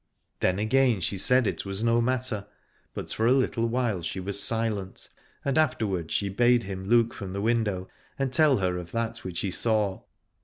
Then 0.39 0.57
again 0.57 0.99
she 0.99 1.19
said 1.19 1.45
it 1.45 1.63
98 1.63 1.63
it:z:z^ 1.63 1.63
Aladore 1.63 1.65
was 1.69 1.83
no 1.83 2.01
matter, 2.01 2.47
but 2.95 3.13
for 3.13 3.27
a 3.27 3.33
little 3.33 3.67
while 3.67 4.01
she 4.01 4.19
was 4.19 4.41
silent: 4.41 5.09
and 5.45 5.59
afterward 5.59 6.09
she 6.11 6.27
bade 6.27 6.63
him 6.63 6.87
look 6.89 7.13
from 7.13 7.33
the 7.33 7.39
window 7.41 7.87
and 8.17 8.33
tell 8.33 8.57
her 8.57 8.77
of 8.79 8.91
that 8.93 9.19
which 9.19 9.41
he 9.41 9.51
saw. 9.51 10.01